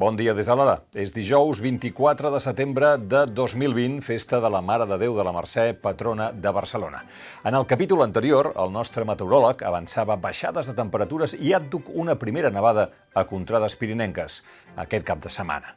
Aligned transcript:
Bon 0.00 0.16
dia 0.16 0.32
des 0.32 0.48
de 0.48 0.54
l'Ara. 0.56 0.78
És 0.96 1.10
dijous 1.12 1.58
24 1.60 2.30
de 2.32 2.38
setembre 2.40 2.94
de 2.96 3.18
2020, 3.36 3.98
festa 4.00 4.38
de 4.40 4.48
la 4.48 4.62
Mare 4.64 4.86
de 4.88 4.96
Déu 4.96 5.12
de 5.18 5.26
la 5.26 5.34
Mercè, 5.36 5.74
patrona 5.76 6.30
de 6.32 6.52
Barcelona. 6.56 7.02
En 7.44 7.52
el 7.58 7.66
capítol 7.68 8.00
anterior, 8.06 8.48
el 8.64 8.72
nostre 8.72 9.04
meteoròleg 9.04 9.60
avançava 9.68 10.16
baixades 10.16 10.72
de 10.72 10.78
temperatures 10.78 11.36
i 11.36 11.52
adduc 11.52 11.92
una 11.92 12.16
primera 12.16 12.48
nevada 12.48 12.88
a 13.12 13.26
contrades 13.28 13.76
pirinenques 13.76 14.40
aquest 14.88 15.04
cap 15.04 15.20
de 15.20 15.28
setmana. 15.28 15.76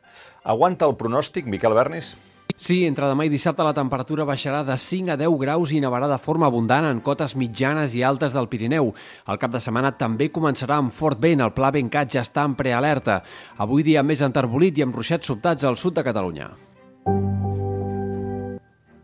Aguanta 0.55 0.87
el 0.87 0.95
pronòstic, 0.95 1.43
Miquel 1.43 1.75
Bernis? 1.75 2.15
Sí, 2.55 2.83
entre 2.85 3.07
demà 3.09 3.25
i 3.25 3.31
dissabte 3.33 3.65
la 3.65 3.73
temperatura 3.73 4.27
baixarà 4.29 4.59
de 4.63 4.75
5 4.77 5.15
a 5.15 5.17
10 5.17 5.39
graus 5.41 5.71
i 5.73 5.79
nevarà 5.81 6.05
de 6.11 6.19
forma 6.21 6.45
abundant 6.45 6.85
en 6.85 6.99
cotes 7.01 7.33
mitjanes 7.35 7.95
i 7.97 8.03
altes 8.05 8.35
del 8.35 8.47
Pirineu. 8.47 8.91
El 9.25 9.39
cap 9.41 9.51
de 9.51 9.61
setmana 9.63 9.95
també 9.97 10.29
començarà 10.29 10.77
amb 10.77 10.93
fort 10.93 11.17
vent. 11.17 11.41
El 11.41 11.55
pla 11.57 11.71
Bencat 11.73 12.13
ja 12.13 12.21
està 12.21 12.45
en 12.45 12.53
prealerta. 12.53 13.23
Avui 13.57 13.81
dia 13.81 14.05
més 14.05 14.21
enterbolit 14.21 14.77
i 14.77 14.85
amb 14.85 14.93
ruixats 14.95 15.25
sobtats 15.25 15.65
al 15.65 15.81
sud 15.81 15.97
de 15.97 16.05
Catalunya. 16.05 16.51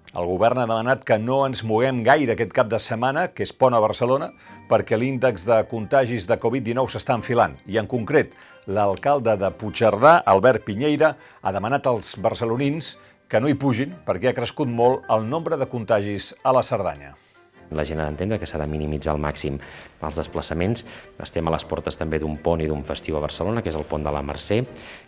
El 0.09 0.25
govern 0.25 0.61
ha 0.61 0.69
demanat 0.69 1.03
que 1.05 1.19
no 1.21 1.41
ens 1.47 1.63
moguem 1.65 2.03
gaire 2.05 2.33
aquest 2.33 2.53
cap 2.53 2.69
de 2.69 2.77
setmana, 2.81 3.27
que 3.33 3.45
és 3.45 3.53
pont 3.53 3.73
a 3.73 3.81
Barcelona, 3.81 4.31
perquè 4.69 4.97
l'índex 4.97 5.45
de 5.49 5.59
contagis 5.69 6.25
de 6.29 6.37
Covid-19 6.37 6.89
s'està 6.93 7.17
enfilant. 7.17 7.53
I 7.69 7.77
en 7.81 7.89
concret, 7.89 8.33
l'alcalde 8.67 9.37
de 9.41 9.51
Puigcerdà, 9.57 10.19
Albert 10.25 10.65
Pinyeira, 10.65 11.15
ha 11.41 11.53
demanat 11.53 11.87
als 11.89 12.15
barcelonins 12.21 12.97
que 13.29 13.39
no 13.39 13.47
hi 13.47 13.55
pugin 13.61 13.93
perquè 14.05 14.31
ha 14.31 14.37
crescut 14.37 14.67
molt 14.67 15.05
el 15.13 15.27
nombre 15.29 15.57
de 15.61 15.69
contagis 15.69 16.33
a 16.43 16.53
la 16.55 16.63
Cerdanya. 16.65 17.13
La 17.69 17.85
gent 17.85 17.99
ha 18.01 18.07
d'entendre 18.07 18.39
que 18.41 18.47
s'ha 18.49 18.57
de 18.57 18.65
minimitzar 18.65 19.13
al 19.13 19.21
màxim 19.21 19.59
els 20.01 20.17
desplaçaments. 20.17 20.81
Estem 21.21 21.45
a 21.45 21.53
les 21.53 21.65
portes 21.69 21.99
també 21.99 22.17
d'un 22.17 22.39
pont 22.41 22.63
i 22.65 22.67
d'un 22.67 22.81
festiu 22.87 23.19
a 23.19 23.21
Barcelona, 23.21 23.61
que 23.61 23.69
és 23.69 23.77
el 23.77 23.85
pont 23.85 24.01
de 24.01 24.09
la 24.09 24.25
Mercè. 24.25 24.63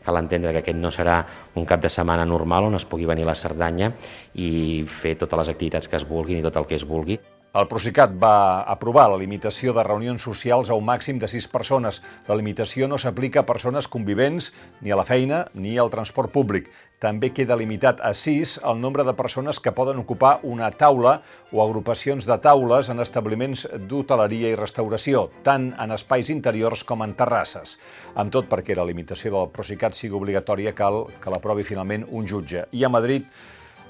Cal 0.05 0.21
entendre 0.21 0.53
que 0.53 0.61
aquest 0.61 0.77
no 0.77 0.93
serà 0.93 1.23
un 1.57 1.65
cap 1.65 1.81
de 1.81 1.89
setmana 1.89 2.27
normal 2.29 2.69
on 2.69 2.77
es 2.77 2.85
pugui 2.85 3.09
venir 3.09 3.25
a 3.25 3.33
la 3.33 3.39
Cerdanya 3.39 3.95
i 4.37 4.85
fer 4.85 5.17
totes 5.17 5.41
les 5.41 5.55
activitats 5.55 5.89
que 5.89 5.97
es 5.97 6.05
vulguin 6.05 6.37
i 6.43 6.45
tot 6.45 6.61
el 6.61 6.69
que 6.69 6.77
es 6.77 6.85
vulgui. 6.85 7.17
El 7.51 7.65
Procicat 7.67 8.13
va 8.15 8.63
aprovar 8.71 9.09
la 9.11 9.17
limitació 9.19 9.73
de 9.75 9.83
reunions 9.83 10.23
socials 10.23 10.69
a 10.71 10.75
un 10.79 10.85
màxim 10.87 11.17
de 11.19 11.27
sis 11.27 11.49
persones. 11.51 11.97
La 12.29 12.37
limitació 12.39 12.87
no 12.87 12.95
s'aplica 12.95 13.41
a 13.41 13.49
persones 13.49 13.89
convivents 13.91 14.53
ni 14.79 14.93
a 14.95 14.95
la 14.95 15.03
feina 15.03 15.41
ni 15.51 15.75
al 15.75 15.91
transport 15.91 16.31
públic. 16.31 16.71
També 17.03 17.33
queda 17.35 17.59
limitat 17.59 17.99
a 18.07 18.13
sis 18.15 18.55
el 18.63 18.79
nombre 18.79 19.03
de 19.03 19.17
persones 19.19 19.59
que 19.59 19.75
poden 19.75 19.99
ocupar 19.99 20.37
una 20.47 20.71
taula 20.71 21.17
o 21.51 21.59
agrupacions 21.59 22.23
de 22.23 22.39
taules 22.39 22.87
en 22.87 23.03
establiments 23.03 23.67
d'hoteleria 23.83 24.55
i 24.55 24.55
restauració, 24.55 25.27
tant 25.43 25.73
en 25.75 25.91
espais 25.91 26.31
interiors 26.31 26.87
com 26.87 27.03
en 27.03 27.19
terrasses. 27.19 27.81
Amb 28.15 28.31
tot, 28.31 28.47
perquè 28.47 28.79
la 28.79 28.87
limitació 28.87 29.35
del 29.35 29.51
Procicat 29.51 29.97
sigui 29.97 30.15
obligatòria, 30.15 30.71
cal 30.71 31.09
que 31.19 31.33
l'aprovi 31.33 31.67
finalment 31.67 32.07
un 32.07 32.31
jutge. 32.31 32.69
I 32.71 32.87
a 32.87 32.95
Madrid 32.95 33.27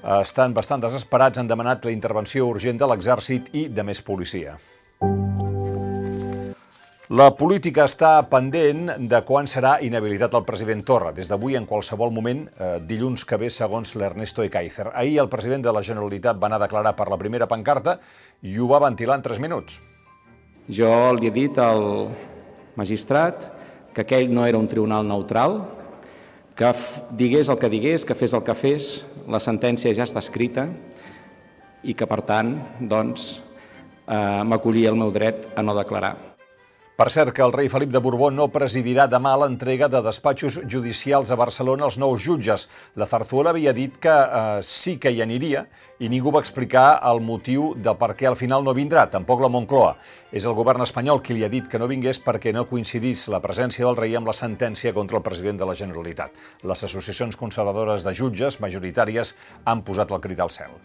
estan 0.02 0.54
bastant 0.54 0.82
desesperats, 0.82 1.38
han 1.38 1.48
demanat 1.50 1.84
la 1.84 1.94
intervenció 1.94 2.48
urgent 2.50 2.78
de 2.78 2.88
l'exèrcit 2.90 3.52
i 3.54 3.68
de 3.68 3.84
més 3.86 4.02
policia. 4.02 4.56
La 7.12 7.26
política 7.36 7.84
està 7.84 8.22
pendent 8.24 8.86
de 9.04 9.18
quan 9.28 9.44
serà 9.44 9.74
inhabilitat 9.84 10.32
el 10.32 10.46
president 10.48 10.80
Torra. 10.88 11.10
Des 11.12 11.28
d'avui, 11.28 11.58
en 11.58 11.66
qualsevol 11.68 12.08
moment, 12.10 12.46
eh, 12.48 12.78
dilluns 12.88 13.26
que 13.28 13.36
ve, 13.36 13.50
segons 13.50 13.94
l'Ernesto 14.00 14.42
Ekaizer. 14.42 14.86
Ahir 14.94 15.18
el 15.20 15.28
president 15.28 15.62
de 15.62 15.74
la 15.76 15.82
Generalitat 15.82 16.40
va 16.40 16.46
anar 16.46 16.56
a 16.56 16.64
declarar 16.64 16.96
per 16.96 17.10
la 17.10 17.18
primera 17.18 17.46
pancarta 17.46 17.98
i 18.40 18.56
ho 18.56 18.66
va 18.66 18.80
ventilar 18.80 19.16
en 19.16 19.22
3 19.22 19.40
minuts. 19.40 19.80
Jo 20.70 21.12
li 21.12 21.28
he 21.28 21.30
dit 21.30 21.58
al 21.58 22.08
magistrat 22.76 23.44
que 23.92 24.06
aquell 24.06 24.32
no 24.32 24.46
era 24.46 24.56
un 24.56 24.68
tribunal 24.68 25.06
neutral, 25.06 25.60
que 26.56 26.72
digués 27.12 27.48
el 27.48 27.58
que 27.58 27.68
digués, 27.68 28.06
que 28.06 28.14
fes 28.14 28.32
el 28.32 28.42
que 28.42 28.54
fes, 28.54 29.04
la 29.28 29.40
sentència 29.40 29.94
ja 29.94 30.06
està 30.08 30.22
escrita 30.22 30.66
i 31.82 31.94
que, 31.94 32.06
per 32.06 32.22
tant, 32.26 32.54
doncs, 32.80 33.42
eh, 34.06 34.42
m'acollia 34.46 34.90
el 34.90 34.98
meu 34.98 35.10
dret 35.14 35.50
a 35.56 35.62
no 35.62 35.74
declarar. 35.78 36.31
Per 37.02 37.10
cert, 37.10 37.32
que 37.34 37.42
el 37.42 37.50
rei 37.50 37.66
Felip 37.66 37.90
de 37.90 37.98
Borbó 37.98 38.28
no 38.30 38.44
presidirà 38.54 39.08
demà 39.10 39.32
l'entrega 39.34 39.88
de 39.90 39.98
despatxos 40.06 40.60
judicials 40.70 41.32
a 41.34 41.38
Barcelona 41.40 41.88
als 41.88 41.96
nous 41.98 42.22
jutges. 42.22 42.68
La 42.94 43.08
Zarzuela 43.10 43.50
havia 43.50 43.72
dit 43.74 43.96
que 43.98 44.12
eh, 44.12 44.60
sí 44.62 44.94
que 45.02 45.10
hi 45.10 45.18
aniria 45.24 45.64
i 45.98 46.06
ningú 46.12 46.30
va 46.30 46.44
explicar 46.46 47.00
el 47.10 47.18
motiu 47.18 47.72
de 47.74 47.96
per 47.98 48.12
què 48.14 48.30
al 48.30 48.38
final 48.38 48.62
no 48.62 48.76
vindrà, 48.78 49.08
tampoc 49.10 49.42
la 49.42 49.50
Moncloa. 49.50 49.96
És 50.30 50.46
el 50.46 50.54
govern 50.54 50.86
espanyol 50.86 51.24
qui 51.26 51.34
li 51.34 51.42
ha 51.42 51.50
dit 51.50 51.66
que 51.66 51.82
no 51.82 51.90
vingués 51.90 52.22
perquè 52.22 52.54
no 52.54 52.68
coincidís 52.70 53.26
la 53.34 53.42
presència 53.42 53.82
del 53.82 53.98
rei 53.98 54.14
amb 54.14 54.30
la 54.30 54.38
sentència 54.38 54.94
contra 54.94 55.18
el 55.18 55.26
president 55.26 55.58
de 55.58 55.66
la 55.66 55.74
Generalitat. 55.74 56.38
Les 56.62 56.86
associacions 56.86 57.34
conservadores 57.34 58.06
de 58.06 58.14
jutges, 58.14 58.62
majoritàries, 58.62 59.34
han 59.66 59.82
posat 59.82 60.14
el 60.14 60.22
crit 60.22 60.38
al 60.38 60.54
cel. 60.54 60.78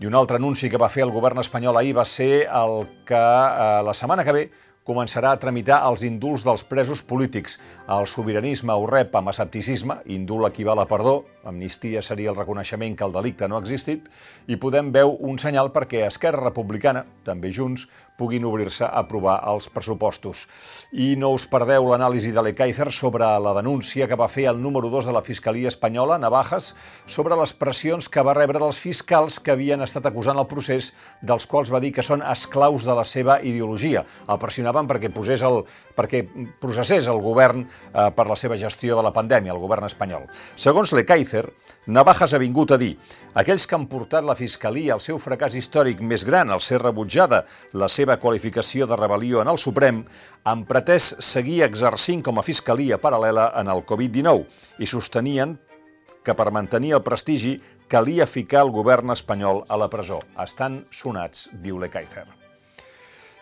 I 0.00 0.06
un 0.08 0.14
altre 0.16 0.38
anunci 0.40 0.70
que 0.72 0.78
va 0.80 0.88
fer 0.88 1.02
el 1.04 1.10
govern 1.12 1.42
espanyol 1.42 1.76
ahir 1.76 1.92
va 1.98 2.06
ser 2.08 2.46
el 2.48 2.86
que 3.04 3.20
eh, 3.20 3.82
la 3.84 3.92
setmana 3.92 4.24
que 4.24 4.32
ve 4.32 4.44
començarà 4.90 5.34
a 5.34 5.38
tramitar 5.38 5.82
els 5.84 6.06
indults 6.08 6.46
dels 6.46 6.64
presos 6.64 7.02
polítics. 7.04 7.58
El 7.84 8.08
sobiranisme 8.08 8.72
ho 8.72 8.86
rep 8.88 9.12
amb 9.18 9.28
escepticisme, 9.28 9.98
indult 10.08 10.48
equival 10.48 10.80
a 10.80 10.86
perdó, 10.88 11.26
amnistia 11.44 12.00
seria 12.00 12.32
el 12.32 12.38
reconeixement 12.38 12.96
que 12.96 13.04
el 13.04 13.12
delicte 13.12 13.48
no 13.48 13.58
ha 13.58 13.60
existit, 13.60 14.08
i 14.48 14.56
podem 14.56 14.88
veu 14.94 15.18
un 15.20 15.36
senyal 15.38 15.68
perquè 15.74 16.06
Esquerra 16.08 16.48
Republicana, 16.48 17.04
també 17.28 17.52
Junts, 17.52 17.90
puguin 18.20 18.44
obrir-se 18.44 18.84
a 18.84 19.00
aprovar 19.00 19.38
els 19.48 19.70
pressupostos. 19.72 20.44
I 20.92 21.14
no 21.16 21.32
us 21.32 21.46
perdeu 21.48 21.88
l'anàlisi 21.88 22.34
de 22.36 22.44
l'Ekaizer 22.44 22.90
sobre 22.92 23.24
la 23.40 23.54
denúncia 23.56 24.08
que 24.10 24.18
va 24.20 24.28
fer 24.28 24.50
el 24.50 24.60
número 24.60 24.90
2 24.92 25.08
de 25.08 25.14
la 25.16 25.24
Fiscalia 25.24 25.70
Espanyola, 25.72 26.18
Navajas, 26.20 26.74
sobre 27.06 27.38
les 27.40 27.54
pressions 27.56 28.10
que 28.12 28.24
va 28.26 28.36
rebre 28.36 28.60
dels 28.60 28.80
fiscals 28.80 29.38
que 29.40 29.54
havien 29.54 29.80
estat 29.86 30.10
acusant 30.10 30.36
el 30.36 30.48
procés, 30.50 30.92
dels 31.22 31.48
quals 31.48 31.72
va 31.72 31.80
dir 31.80 31.94
que 31.96 32.04
són 32.04 32.24
esclaus 32.26 32.84
de 32.84 32.96
la 32.98 33.06
seva 33.08 33.38
ideologia. 33.40 34.04
El 34.28 34.40
pressionaven 34.42 34.90
perquè, 34.90 35.08
posés 35.14 35.44
el, 35.46 35.62
perquè 35.96 36.24
processés 36.60 37.08
el 37.08 37.22
govern 37.24 37.64
eh, 37.64 38.10
per 38.12 38.28
la 38.28 38.36
seva 38.36 38.58
gestió 38.60 38.98
de 38.98 39.06
la 39.06 39.14
pandèmia, 39.16 39.54
el 39.54 39.62
govern 39.62 39.88
espanyol. 39.88 40.28
Segons 40.60 40.92
l'Ekaizer, 40.96 41.46
Navajas 41.90 42.34
ha 42.36 42.42
vingut 42.42 42.74
a 42.74 42.78
dir 42.80 42.92
aquells 43.40 43.64
que 43.66 43.76
han 43.78 43.86
portat 43.90 44.26
la 44.26 44.36
Fiscalia 44.38 44.96
al 44.96 45.02
seu 45.02 45.18
fracàs 45.22 45.56
històric 45.58 46.02
més 46.02 46.26
gran 46.26 46.50
al 46.50 46.60
ser 46.60 46.80
rebutjada 46.82 47.44
la 47.78 47.88
seva 47.88 48.09
seva 48.10 48.18
qualificació 48.18 48.88
de 48.90 48.96
rebel·lió 48.98 49.42
en 49.42 49.48
el 49.52 49.58
Suprem, 49.58 50.00
han 50.42 50.64
pretès 50.66 51.12
seguir 51.22 51.60
exercint 51.62 52.24
com 52.26 52.40
a 52.40 52.42
fiscalia 52.42 52.98
paral·lela 52.98 53.52
en 53.60 53.70
el 53.70 53.84
Covid-19 53.86 54.82
i 54.82 54.86
sostenien 54.90 55.54
que 56.24 56.34
per 56.34 56.50
mantenir 56.50 56.96
el 56.98 57.04
prestigi 57.06 57.54
calia 57.88 58.26
ficar 58.26 58.66
el 58.66 58.74
govern 58.74 59.14
espanyol 59.14 59.64
a 59.68 59.78
la 59.78 59.88
presó. 59.88 60.20
Estan 60.42 60.84
sonats, 60.90 61.48
diu 61.62 61.78
Lekaizer. 61.78 62.39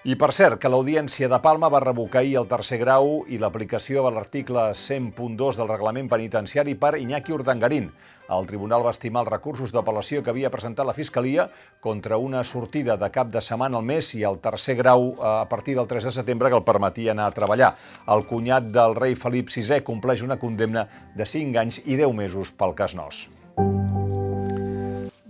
I 0.07 0.15
per 0.15 0.29
cert, 0.31 0.61
que 0.63 0.71
l'Audiència 0.71 1.27
de 1.27 1.39
Palma 1.43 1.67
va 1.75 1.81
revocar 1.83 2.21
ahir 2.21 2.37
el 2.39 2.47
tercer 2.47 2.77
grau 2.79 3.25
i 3.27 3.39
l'aplicació 3.43 4.05
de 4.05 4.13
l'article 4.15 4.69
100.2 4.71 5.57
del 5.59 5.67
reglament 5.67 6.07
penitenciari 6.07 6.77
per 6.79 6.93
Iñaki 7.01 7.35
Urdangarín. 7.35 7.89
El 8.31 8.47
tribunal 8.47 8.85
va 8.87 8.93
estimar 8.95 9.25
els 9.25 9.33
recursos 9.33 9.73
d'apel·lació 9.75 10.23
que 10.23 10.31
havia 10.31 10.53
presentat 10.55 10.87
la 10.87 10.95
Fiscalia 10.95 11.49
contra 11.83 12.21
una 12.23 12.45
sortida 12.45 12.95
de 12.97 13.09
cap 13.11 13.33
de 13.35 13.43
setmana 13.43 13.81
al 13.81 13.89
mes 13.89 14.13
i 14.15 14.23
el 14.29 14.39
tercer 14.45 14.77
grau 14.79 15.09
eh, 15.17 15.25
a 15.41 15.49
partir 15.51 15.75
del 15.75 15.91
3 15.91 16.07
de 16.11 16.13
setembre 16.21 16.53
que 16.53 16.61
el 16.61 16.69
permetia 16.69 17.17
anar 17.17 17.27
a 17.27 17.35
treballar. 17.35 17.73
El 18.07 18.23
cunyat 18.31 18.71
del 18.71 18.95
rei 18.95 19.19
Felip 19.19 19.51
VI 19.51 19.83
compleix 19.83 20.23
una 20.23 20.39
condemna 20.39 20.87
de 21.17 21.27
5 21.27 21.59
anys 21.59 21.83
i 21.87 21.99
10 21.99 22.15
mesos 22.23 22.55
pel 22.55 22.79
cas 22.79 22.95
Nos. 22.95 23.38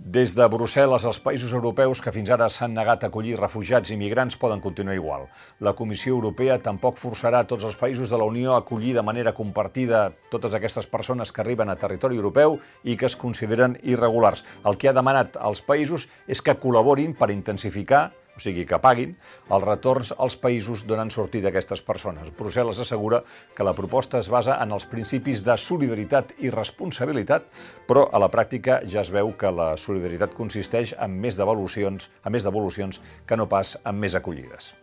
Des 0.09 0.31
de 0.33 0.45
Brussel·les, 0.49 1.03
els 1.05 1.19
països 1.21 1.51
europeus 1.53 1.99
que 2.01 2.09
fins 2.09 2.31
ara 2.33 2.47
s'han 2.49 2.71
negat 2.73 3.03
a 3.03 3.09
acollir 3.11 3.35
refugiats 3.37 3.91
i 3.93 3.97
migrants 3.99 4.39
poden 4.41 4.61
continuar 4.63 4.95
igual. 4.97 5.27
La 5.61 5.75
Comissió 5.77 6.15
Europea 6.15 6.55
tampoc 6.65 6.97
forçarà 6.97 7.43
tots 7.45 7.67
els 7.67 7.77
països 7.77 8.09
de 8.09 8.17
la 8.17 8.25
Unió 8.25 8.55
a 8.55 8.63
acollir 8.63 8.95
de 8.95 9.03
manera 9.05 9.35
compartida 9.37 10.07
totes 10.31 10.55
aquestes 10.57 10.89
persones 10.89 11.29
que 11.29 11.43
arriben 11.43 11.69
a 11.69 11.77
territori 11.77 12.17
europeu 12.17 12.57
i 12.81 12.95
que 12.97 13.05
es 13.05 13.17
consideren 13.21 13.77
irregulars. 13.83 14.41
El 14.65 14.81
que 14.81 14.89
ha 14.89 14.97
demanat 14.97 15.37
als 15.37 15.61
països 15.61 16.07
és 16.25 16.41
que 16.41 16.57
col·laborin 16.57 17.13
per 17.13 17.29
intensificar 17.29 18.07
o 18.39 18.43
sigui 18.43 18.63
que 18.65 18.79
paguin, 18.79 19.17
els 19.51 19.65
retorns 19.67 20.13
als 20.15 20.37
països 20.39 20.85
donen 20.87 21.11
sortida 21.11 21.49
a 21.49 21.53
aquestes 21.53 21.83
persones. 21.83 22.31
Brussel·les 22.39 22.79
assegura 22.79 23.21
que 23.55 23.67
la 23.67 23.75
proposta 23.75 24.21
es 24.23 24.31
basa 24.31 24.55
en 24.63 24.71
els 24.71 24.87
principis 24.89 25.43
de 25.43 25.57
solidaritat 25.59 26.37
i 26.39 26.53
responsabilitat, 26.55 27.49
però 27.89 28.07
a 28.07 28.23
la 28.23 28.31
pràctica 28.31 28.79
ja 28.87 29.03
es 29.03 29.11
veu 29.11 29.33
que 29.35 29.51
la 29.51 29.73
solidaritat 29.77 30.37
consisteix 30.37 30.95
en 30.97 31.19
més 31.19 31.39
devolucions, 31.39 32.11
a 32.23 32.31
més 32.31 32.47
devolucions 32.47 33.03
que 33.27 33.37
no 33.37 33.49
pas 33.51 33.75
en 33.83 33.99
més 33.99 34.15
acollides. 34.15 34.73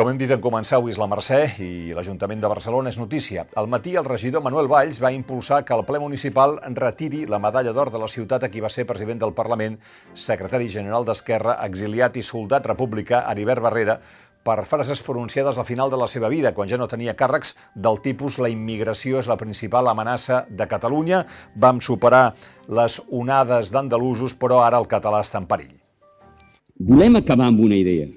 Com 0.00 0.08
hem 0.08 0.16
dit 0.16 0.30
en 0.32 0.40
començar, 0.40 0.78
avui 0.78 0.94
és 0.94 0.96
la 0.96 1.04
Mercè 1.12 1.38
i 1.60 1.92
l'Ajuntament 1.92 2.40
de 2.40 2.48
Barcelona 2.48 2.88
és 2.88 2.96
notícia. 2.96 3.42
Al 3.60 3.66
matí, 3.68 3.90
el 4.00 4.06
regidor 4.06 4.40
Manuel 4.40 4.64
Valls 4.72 4.96
va 5.04 5.10
impulsar 5.12 5.58
que 5.68 5.74
el 5.76 5.82
ple 5.84 5.98
municipal 6.00 6.54
retiri 6.78 7.26
la 7.28 7.36
medalla 7.36 7.74
d'or 7.76 7.90
de 7.92 7.98
la 8.00 8.06
ciutat 8.08 8.46
a 8.46 8.48
qui 8.48 8.62
va 8.64 8.70
ser 8.72 8.86
president 8.88 9.18
del 9.20 9.34
Parlament, 9.36 9.74
secretari 10.14 10.70
general 10.72 11.04
d'Esquerra, 11.04 11.58
exiliat 11.66 12.16
i 12.16 12.22
soldat 12.24 12.64
republicà 12.70 13.26
Heribert 13.28 13.60
Barrera, 13.60 13.98
per 14.40 14.64
frases 14.70 15.02
pronunciades 15.04 15.58
al 15.60 15.68
final 15.68 15.92
de 15.92 15.98
la 16.00 16.08
seva 16.08 16.30
vida, 16.32 16.54
quan 16.56 16.70
ja 16.70 16.78
no 16.80 16.88
tenia 16.88 17.12
càrrecs 17.12 17.52
del 17.76 18.00
tipus 18.00 18.38
la 18.40 18.48
immigració 18.48 19.20
és 19.20 19.28
la 19.28 19.36
principal 19.36 19.90
amenaça 19.92 20.46
de 20.48 20.64
Catalunya. 20.70 21.26
Vam 21.60 21.84
superar 21.84 22.30
les 22.72 23.02
onades 23.10 23.68
d'andalusos, 23.68 24.32
però 24.32 24.62
ara 24.64 24.80
el 24.80 24.88
català 24.88 25.20
està 25.20 25.44
en 25.44 25.50
perill. 25.52 25.76
Volem 26.80 27.20
acabar 27.20 27.50
amb 27.52 27.60
una 27.68 27.76
idea. 27.76 28.08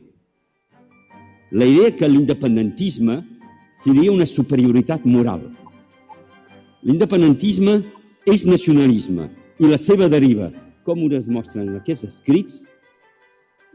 La 1.54 1.66
idea 1.70 1.92
que 1.94 2.08
l'independentisme 2.10 3.20
tindria 3.84 4.12
una 4.12 4.26
superioritat 4.26 5.04
moral. 5.06 5.44
L'independentisme 6.82 7.76
és 8.26 8.48
nacionalisme 8.50 9.28
i 9.62 9.70
la 9.70 9.78
seva 9.78 10.08
deriva, 10.10 10.50
com 10.82 11.04
ho 11.04 11.12
es 11.14 11.28
mostren 11.30 11.76
aquests 11.78 12.08
escrits, 12.10 12.64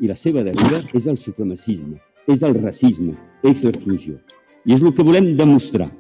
i 0.03 0.11
la 0.11 0.17
seva 0.19 0.43
deriva 0.43 0.83
és 0.91 1.07
el 1.07 1.21
supremacisme, 1.23 2.01
és 2.27 2.43
el 2.43 2.59
racisme, 2.59 3.15
és 3.47 3.63
l'exclusió. 3.63 4.19
I 4.67 4.75
és 4.75 4.83
el 4.83 4.91
que 4.91 5.07
volem 5.07 5.37
demostrar 5.39 5.93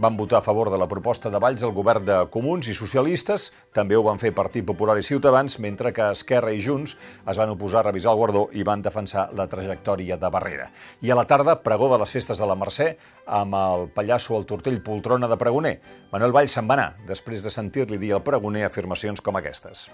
van 0.00 0.16
votar 0.16 0.38
a 0.38 0.42
favor 0.42 0.70
de 0.70 0.78
la 0.78 0.88
proposta 0.88 1.28
de 1.28 1.38
Valls 1.38 1.62
el 1.62 1.74
govern 1.76 2.06
de 2.08 2.16
Comuns 2.32 2.70
i 2.72 2.74
Socialistes, 2.74 3.50
també 3.76 3.98
ho 3.98 4.02
van 4.06 4.18
fer 4.18 4.32
Partit 4.32 4.64
Popular 4.64 4.96
i 4.96 5.04
Ciutadans, 5.04 5.58
mentre 5.60 5.92
que 5.92 6.06
Esquerra 6.14 6.54
i 6.56 6.62
Junts 6.64 6.96
es 7.28 7.36
van 7.36 7.52
oposar 7.52 7.82
a 7.82 7.90
revisar 7.90 8.14
el 8.14 8.20
guardó 8.20 8.46
i 8.56 8.64
van 8.64 8.80
defensar 8.80 9.28
la 9.36 9.46
trajectòria 9.52 10.16
de 10.16 10.30
Barrera. 10.32 10.70
I 11.04 11.12
a 11.12 11.18
la 11.18 11.26
tarda, 11.28 11.58
pregó 11.60 11.90
de 11.92 11.98
les 12.00 12.14
festes 12.16 12.40
de 12.40 12.48
la 12.48 12.56
Mercè 12.56 12.94
amb 13.26 13.58
el 13.60 13.90
pallasso 13.92 14.38
al 14.38 14.48
tortell 14.48 14.80
poltrona 14.82 15.28
de 15.28 15.36
pregoner. 15.36 15.74
Manuel 16.14 16.32
Valls 16.32 16.56
se'n 16.56 16.70
va 16.70 16.78
anar, 16.78 16.94
després 17.06 17.44
de 17.44 17.52
sentir-li 17.52 18.00
dir 18.00 18.14
al 18.16 18.24
pregoner 18.24 18.64
afirmacions 18.64 19.20
com 19.20 19.36
aquestes. 19.36 19.90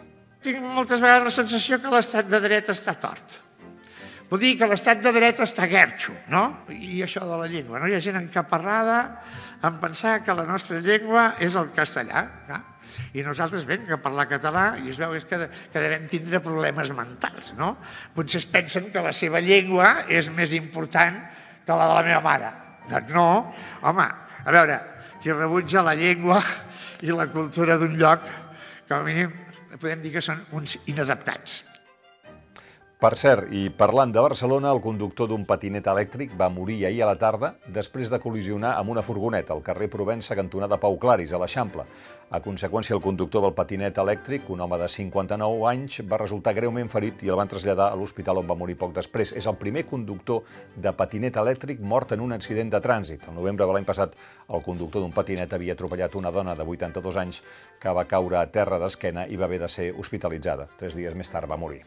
Tinc 0.46 0.62
moltes 0.62 1.02
vegades 1.02 1.26
la 1.26 1.34
sensació 1.42 1.80
que 1.82 1.90
l'estat 1.90 2.30
de 2.30 2.40
dret 2.44 2.70
està 2.70 2.94
tort. 2.94 3.40
Vull 4.30 4.42
dir 4.42 4.54
que 4.58 4.66
l'estat 4.66 5.02
de 5.04 5.12
dret 5.14 5.38
està 5.44 5.68
guerxo, 5.70 6.14
no? 6.32 6.66
I 6.74 7.02
això 7.04 7.22
de 7.22 7.36
la 7.38 7.46
llengua, 7.50 7.78
no? 7.78 7.86
Hi 7.86 7.94
ha 7.94 8.02
gent 8.02 8.18
encaparrada 8.18 8.98
en 9.62 9.76
pensar 9.82 10.18
que 10.26 10.34
la 10.34 10.46
nostra 10.48 10.80
llengua 10.82 11.28
és 11.42 11.54
el 11.54 11.70
castellà, 11.76 12.24
no? 12.48 12.58
I 13.14 13.22
nosaltres, 13.22 13.66
ben, 13.68 13.84
que 13.86 13.98
parlar 14.02 14.26
català, 14.30 14.64
i 14.82 14.90
es 14.90 14.98
veu 14.98 15.14
que, 15.28 15.38
que 15.46 15.82
devem 15.82 16.06
tindre 16.10 16.40
problemes 16.42 16.90
mentals, 16.96 17.52
no? 17.58 17.76
Potser 18.16 18.40
es 18.42 18.48
pensen 18.50 18.90
que 18.90 19.04
la 19.04 19.14
seva 19.14 19.42
llengua 19.44 20.08
és 20.08 20.30
més 20.34 20.56
important 20.56 21.20
que 21.66 21.78
la 21.78 21.86
de 21.86 21.94
la 21.98 22.04
meva 22.06 22.22
mare. 22.24 22.52
Doncs 22.90 23.14
no, 23.14 23.28
home, 23.82 24.08
a 24.42 24.54
veure, 24.54 24.80
qui 25.22 25.34
rebutja 25.34 25.86
la 25.86 25.94
llengua 25.98 26.40
i 27.02 27.14
la 27.14 27.28
cultura 27.30 27.78
d'un 27.78 27.94
lloc, 27.98 28.26
com 28.88 29.00
a 29.00 29.06
mínim 29.06 29.32
podem 29.76 30.02
dir 30.02 30.14
que 30.14 30.24
són 30.24 30.42
uns 30.56 30.78
inadaptats. 30.90 31.62
Per 32.96 33.10
cert, 33.20 33.50
i 33.52 33.66
parlant 33.76 34.08
de 34.08 34.22
Barcelona, 34.24 34.70
el 34.72 34.78
conductor 34.80 35.28
d'un 35.28 35.42
patinet 35.44 35.84
elèctric 35.92 36.30
va 36.40 36.46
morir 36.48 36.78
ahir 36.88 37.02
a 37.04 37.08
la 37.10 37.18
tarda 37.20 37.50
després 37.68 38.08
de 38.08 38.16
col·lisionar 38.22 38.70
amb 38.78 38.88
una 38.94 39.02
furgoneta 39.04 39.52
al 39.52 39.60
carrer 39.66 39.90
Provença, 39.92 40.32
cantonada 40.38 40.78
Pau 40.80 40.96
Claris, 40.96 41.34
a 41.36 41.40
l'Eixample. 41.42 41.84
A 42.32 42.40
conseqüència, 42.40 42.94
el 42.96 43.02
conductor 43.04 43.44
del 43.44 43.52
patinet 43.52 44.00
elèctric, 44.00 44.48
un 44.48 44.62
home 44.64 44.78
de 44.80 44.88
59 44.88 45.66
anys, 45.68 45.98
va 46.08 46.22
resultar 46.22 46.54
greument 46.56 46.88
ferit 46.88 47.20
i 47.26 47.28
el 47.28 47.36
van 47.36 47.52
traslladar 47.52 47.90
a 47.92 47.98
l'hospital 48.00 48.40
on 48.40 48.48
va 48.48 48.56
morir 48.56 48.78
poc 48.80 48.96
després. 48.96 49.34
És 49.36 49.44
el 49.44 49.60
primer 49.60 49.84
conductor 49.84 50.48
de 50.72 50.94
patinet 50.96 51.36
elèctric 51.36 51.84
mort 51.84 52.16
en 52.16 52.24
un 52.24 52.32
accident 52.32 52.72
de 52.72 52.80
trànsit. 52.80 53.28
El 53.28 53.36
novembre 53.36 53.68
de 53.68 53.76
l'any 53.76 53.90
passat, 53.92 54.16
el 54.48 54.64
conductor 54.64 55.04
d'un 55.04 55.12
patinet 55.12 55.52
havia 55.52 55.76
atropellat 55.76 56.16
una 56.16 56.32
dona 56.32 56.56
de 56.56 56.64
82 56.64 57.20
anys 57.26 57.42
que 57.78 57.92
va 57.92 58.08
caure 58.08 58.40
a 58.40 58.48
terra 58.48 58.80
d'esquena 58.80 59.28
i 59.28 59.36
va 59.36 59.44
haver 59.50 59.60
de 59.66 59.68
ser 59.68 59.90
hospitalitzada. 59.92 60.70
Tres 60.80 60.96
dies 60.96 61.12
més 61.12 61.28
tard 61.28 61.44
va 61.44 61.60
morir. 61.60 61.84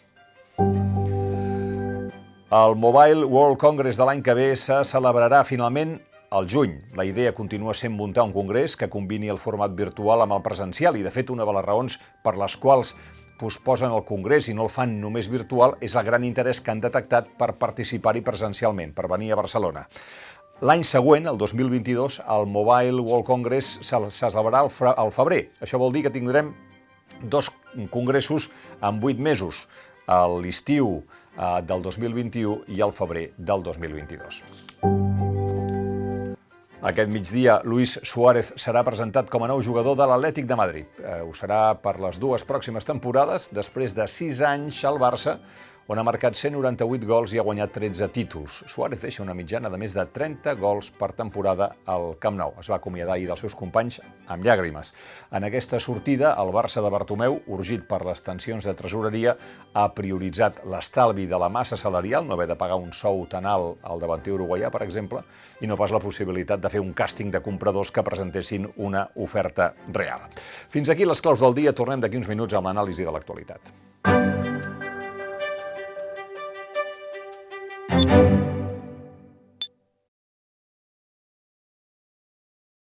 El 2.52 2.76
Mobile 2.76 3.26
World 3.26 3.60
Congress 3.62 4.00
de 4.00 4.06
l'any 4.10 4.24
que 4.26 4.34
ve 4.34 4.56
se 4.58 4.80
celebrarà 4.90 5.44
finalment 5.46 5.92
al 6.34 6.48
juny. 6.50 6.72
La 6.98 7.04
idea 7.06 7.30
continua 7.38 7.76
sent 7.78 7.94
muntar 7.94 8.24
un 8.26 8.32
congrés 8.34 8.74
que 8.74 8.88
combini 8.90 9.30
el 9.30 9.38
format 9.38 9.76
virtual 9.78 10.24
amb 10.24 10.34
el 10.34 10.42
presencial 10.42 10.98
i, 10.98 11.04
de 11.06 11.12
fet, 11.14 11.30
una 11.30 11.46
de 11.46 11.54
les 11.54 11.66
raons 11.68 12.00
per 12.26 12.34
les 12.42 12.56
quals 12.58 12.96
posposen 13.38 13.94
el 13.94 14.02
congrés 14.08 14.50
i 14.50 14.56
no 14.58 14.66
el 14.66 14.72
fan 14.74 14.96
només 14.98 15.30
virtual 15.30 15.76
és 15.78 15.94
el 15.94 16.08
gran 16.10 16.26
interès 16.26 16.58
que 16.58 16.74
han 16.74 16.82
detectat 16.82 17.30
per 17.38 17.52
participar-hi 17.62 18.26
presencialment, 18.26 18.96
per 18.98 19.06
venir 19.14 19.30
a 19.30 19.40
Barcelona. 19.44 19.86
L'any 20.66 20.82
següent, 20.82 21.30
el 21.30 21.38
2022, 21.38 22.18
el 22.26 22.50
Mobile 22.50 22.98
World 22.98 23.30
Congress 23.30 23.78
se 23.86 24.02
celebrarà 24.10 24.66
al 24.66 25.14
febrer. 25.14 25.44
Això 25.62 25.78
vol 25.78 25.94
dir 25.94 26.08
que 26.08 26.16
tindrem 26.18 26.50
dos 27.22 27.54
congressos 27.94 28.50
en 28.82 28.98
vuit 29.06 29.22
mesos. 29.22 29.68
A 30.10 30.24
l'estiu 30.26 31.04
eh, 31.38 31.62
del 31.62 31.82
2021 31.86 32.64
i 32.76 32.82
al 32.82 32.96
febrer 32.96 33.30
del 33.38 33.64
2022. 33.64 34.44
Aquest 36.80 37.10
migdia, 37.12 37.58
Luis 37.68 37.98
Suárez 38.08 38.54
serà 38.56 38.86
presentat 38.88 39.28
com 39.28 39.44
a 39.44 39.50
nou 39.52 39.60
jugador 39.60 39.98
de 40.00 40.06
l'Atlètic 40.08 40.46
de 40.48 40.56
Madrid. 40.56 41.02
Eh, 41.04 41.18
ho 41.28 41.34
serà 41.36 41.74
per 41.76 41.98
les 42.00 42.16
dues 42.22 42.46
pròximes 42.48 42.88
temporades, 42.88 43.50
després 43.52 43.92
de 43.98 44.08
sis 44.08 44.40
anys 44.40 44.80
al 44.88 44.96
Barça, 45.02 45.42
on 45.90 45.98
ha 45.98 46.04
marcat 46.06 46.38
198 46.38 47.08
gols 47.10 47.32
i 47.34 47.40
ha 47.42 47.44
guanyat 47.44 47.72
13 47.74 48.08
títols. 48.14 48.60
Suárez 48.70 49.02
deixa 49.02 49.24
una 49.24 49.34
mitjana 49.34 49.72
de 49.74 49.78
més 49.82 49.96
de 49.98 50.04
30 50.06 50.54
gols 50.62 50.92
per 50.94 51.16
temporada 51.18 51.72
al 51.90 52.14
Camp 52.22 52.38
Nou. 52.38 52.54
Es 52.62 52.70
va 52.70 52.78
acomiadar 52.78 53.16
ahir 53.16 53.26
dels 53.26 53.42
seus 53.42 53.56
companys 53.58 53.98
amb 54.30 54.46
llàgrimes. 54.46 54.94
En 55.34 55.48
aquesta 55.48 55.80
sortida, 55.82 56.36
el 56.38 56.54
Barça 56.54 56.84
de 56.86 56.94
Bartomeu, 56.94 57.40
urgit 57.50 57.88
per 57.90 58.04
les 58.06 58.22
tensions 58.22 58.70
de 58.70 58.76
tresoreria, 58.78 59.34
ha 59.74 59.88
prioritzat 59.98 60.62
l'estalvi 60.70 61.26
de 61.26 61.42
la 61.42 61.50
massa 61.50 61.78
salarial, 61.78 62.28
no 62.28 62.38
haver 62.38 62.52
de 62.54 62.60
pagar 62.60 62.78
un 62.78 62.94
sou 62.94 63.26
tan 63.26 63.50
alt 63.50 63.82
al 63.82 64.00
davanter 64.00 64.38
uruguaià, 64.38 64.70
per 64.70 64.86
exemple, 64.86 65.26
i 65.60 65.68
no 65.68 65.78
pas 65.80 65.90
la 65.90 66.06
possibilitat 66.06 66.62
de 66.62 66.70
fer 66.70 66.86
un 66.86 66.94
càsting 66.94 67.34
de 67.34 67.42
compradors 67.42 67.90
que 67.90 68.06
presentessin 68.06 68.70
una 68.78 69.08
oferta 69.18 69.74
real. 69.90 70.30
Fins 70.70 70.94
aquí 70.94 71.10
les 71.10 71.22
claus 71.22 71.42
del 71.42 71.58
dia. 71.58 71.74
Tornem 71.74 72.06
d'aquí 72.06 72.22
uns 72.22 72.30
minuts 72.30 72.54
amb 72.54 72.70
l'anàlisi 72.70 73.10
de 73.10 73.18
l'actualitat. 73.18 74.29